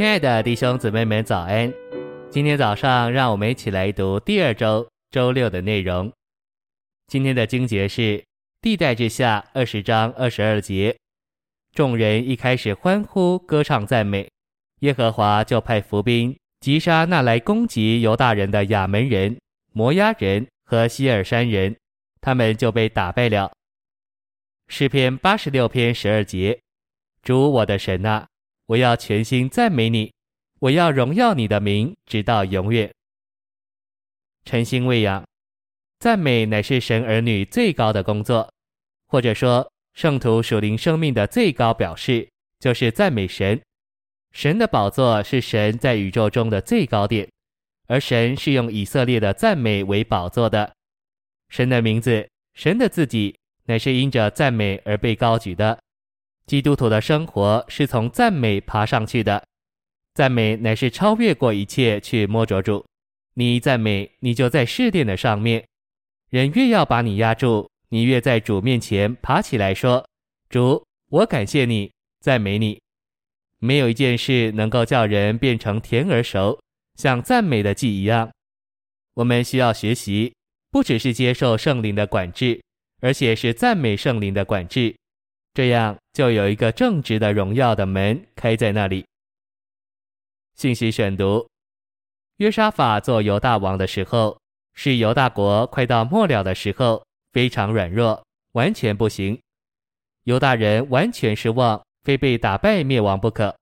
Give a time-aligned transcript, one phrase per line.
[0.00, 1.70] 亲爱的弟兄姊妹们，早安！
[2.30, 6.10] 今天早上，让我们一起来读第二周周六的内容。
[7.06, 8.24] 今天的经节是
[8.62, 10.96] 历代志下二十章二十二节。
[11.74, 14.26] 众人一开始欢呼歌唱赞美，
[14.78, 19.38] 耶和华就派伏兵击杀那来攻击犹大人的亚门人、
[19.74, 21.76] 摩押人和希尔山人，
[22.22, 23.52] 他们就被打败了。
[24.66, 26.58] 诗篇八十六篇十二节：
[27.22, 28.26] 主我的神啊！
[28.70, 30.12] 我要全心赞美你，
[30.60, 32.88] 我要荣耀你的名，直到永远。
[34.44, 35.26] 诚心喂养，
[35.98, 38.48] 赞美乃是神儿女最高的工作，
[39.08, 42.28] 或者说圣徒属灵生命的最高表示，
[42.60, 43.60] 就是赞美神。
[44.30, 47.28] 神的宝座是神在宇宙中的最高点，
[47.88, 50.72] 而神是用以色列的赞美为宝座的。
[51.48, 55.76] 神的名字，神的自己，乃是因着赞美而被高举的。
[56.50, 59.40] 基督徒的生活是从赞美爬上去的，
[60.14, 62.84] 赞美乃是超越过一切去摸着主。
[63.34, 65.64] 你赞美，你就在试炼的上面。
[66.28, 70.04] 人越要把你压住，你越在主面前爬起来说
[70.50, 72.80] ：“主，我感谢你，赞美你。”
[73.62, 76.60] 没有一件事能够叫人变成甜而熟，
[76.96, 78.28] 像赞美的祭一样。
[79.14, 80.34] 我们需要学习，
[80.72, 82.60] 不只是接受圣灵的管制，
[83.00, 84.96] 而且是赞美圣灵的管制。
[85.52, 89.04] 这样就有一个正直的荣耀的门开在那里。
[90.54, 91.48] 信息选读：
[92.36, 94.38] 约沙法做犹大王的时候，
[94.74, 99.38] 是犹大国快到末了的时候，非常软弱，完全不行。
[100.24, 103.56] 犹大人完全失望，非被打败灭亡不可。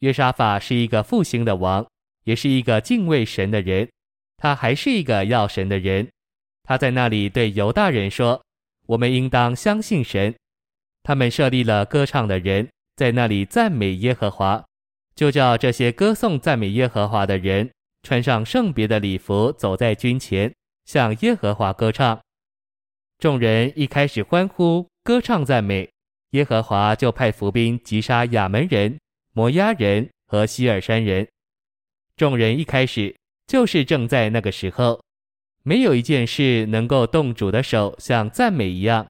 [0.00, 1.86] 约沙法是一个复兴的王，
[2.24, 3.88] 也是一个敬畏神的人，
[4.36, 6.08] 他还是一个要神的人。
[6.64, 8.42] 他在那里对犹大人说
[8.86, 10.34] ：“我们应当相信神。”
[11.04, 14.64] 他们设立了歌唱的人，在那里赞美耶和华，
[15.14, 17.70] 就叫这些歌颂赞美耶和华的人
[18.02, 20.52] 穿上圣别的礼服，走在军前，
[20.86, 22.18] 向耶和华歌唱。
[23.18, 25.88] 众人一开始欢呼歌唱赞美，
[26.30, 28.98] 耶和华就派伏兵击杀亚扪人、
[29.34, 31.28] 摩押人和西尔山人。
[32.16, 33.14] 众人一开始
[33.46, 35.02] 就是正在那个时候，
[35.62, 39.06] 没有一件事能够动主的手，像赞美一样。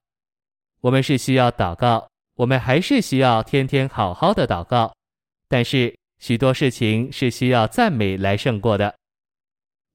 [0.85, 4.93] 我们是需要祷告，我们还是需要天天好好的祷告。
[5.47, 8.93] 但是许多事情是需要赞美来胜过的。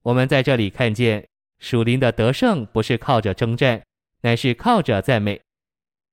[0.01, 1.25] 我们在这里看见
[1.59, 3.81] 属灵的得胜不是靠着征战，
[4.19, 5.39] 乃是靠着赞美。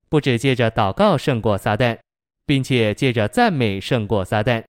[0.08, 1.98] 不只借着祷告胜过撒旦，
[2.46, 4.62] 并且借着赞美胜过撒旦。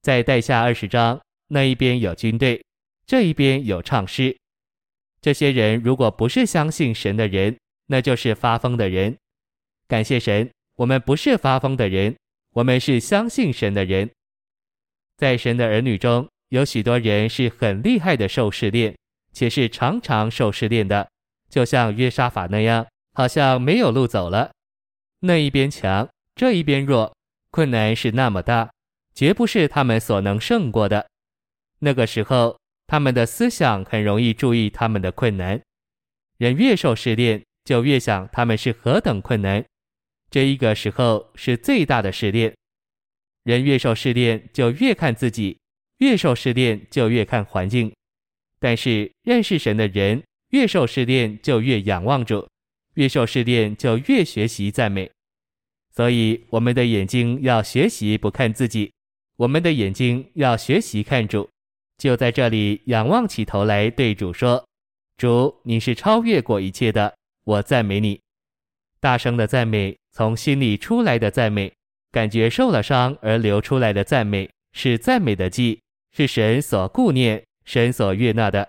[0.00, 2.64] 在带下二十章那一边有军队，
[3.06, 4.34] 这一边有唱诗。
[5.20, 7.54] 这些人如果不是相信神的人，
[7.88, 9.16] 那就是发疯的人。
[9.88, 12.16] 感谢神，我们不是发疯的人，
[12.52, 14.08] 我们是相信神的人。
[15.16, 18.96] 在神的儿女中，有许多人是很厉害的受试炼，
[19.32, 21.10] 且是常常受试炼的，
[21.50, 24.52] 就像约沙法那样，好像没有路走了。
[25.20, 27.12] 那一边强，这一边弱，
[27.50, 28.70] 困难是那么大，
[29.14, 31.08] 绝不是他们所能胜过的。
[31.80, 35.60] 那个时候，他们的思想很容易注意他们的困难。
[36.36, 39.62] 人越受试炼，就越想他们是何等困难，
[40.30, 42.56] 这一个时候是最大的试炼。
[43.44, 45.58] 人越受试炼，就越看自己；
[45.98, 47.92] 越受试炼，就越看环境。
[48.58, 52.48] 但是认识神的人，越受试炼就越仰望主；
[52.94, 55.10] 越受试炼就越学习赞美。
[55.94, 58.90] 所以我们的眼睛要学习不看自己，
[59.36, 61.46] 我们的眼睛要学习看主。
[61.98, 64.64] 就在这里仰望起头来，对主说
[65.18, 67.14] ：“主，你是超越过一切的。”
[67.48, 68.20] 我赞美你，
[69.00, 71.72] 大声的赞美，从心里出来的赞美，
[72.12, 75.80] 感觉受了伤而流出来的赞美，是赞美的祭，
[76.12, 78.68] 是神所顾念、神所悦纳的。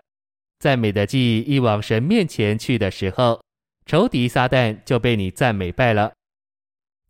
[0.60, 3.44] 赞美的祭一往神面前去的时候，
[3.86, 6.14] 仇敌撒旦就被你赞美败了。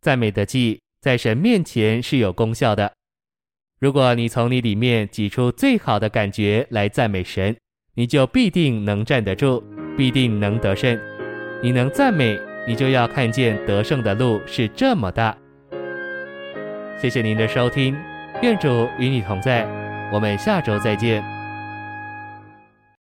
[0.02, 2.92] 赞美的祭在神面前是有功效的。
[3.80, 7.56] 如果你从你里面挤出最好的感觉来赞美神，
[7.94, 9.64] 你就必定能站得住，
[9.96, 11.00] 必定能得胜。
[11.62, 15.36] 你能赞美，你就要看见得胜的路是这么大。
[16.98, 17.96] 谢谢您的收听，
[18.42, 19.68] 愿主与你同在，
[20.12, 21.39] 我们下周再见。